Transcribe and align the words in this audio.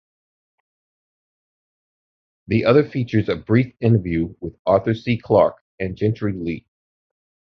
The 2.47 2.65
other 2.65 2.83
features 2.83 3.29
a 3.29 3.35
brief 3.35 3.75
interview 3.81 4.33
with 4.39 4.55
Arthur 4.65 4.95
C. 4.95 5.19
Clarke 5.19 5.63
and 5.79 5.95
Gentry 5.95 6.33
Lee. 6.33 6.65